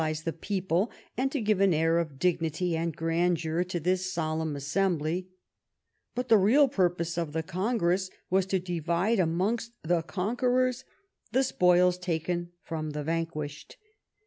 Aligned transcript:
se 0.01 0.23
the 0.25 0.33
people, 0.33 0.89
and 1.15 1.31
to 1.31 1.39
give 1.39 1.59
an 1.61 1.75
air 1.75 1.99
of 1.99 2.17
dignity 2.17 2.75
and 2.75 2.95
grandeur 2.97 3.63
to 3.63 3.79
this 3.79 4.11
solemn 4.11 4.55
assembly; 4.55 5.29
but 6.15 6.27
the 6.27 6.39
real 6.39 6.67
purpose 6.67 7.19
of 7.19 7.33
the 7.33 7.43
Congress 7.43 8.09
was 8.27 8.47
to 8.47 8.57
divide 8.57 9.19
amongst 9.19 9.73
the 9.83 10.01
conquerors 10.01 10.85
the 11.33 11.43
spoils 11.43 11.99
tahcn 11.99 12.49
from 12.63 12.93
the 12.93 13.03
vanquished. 13.03 13.77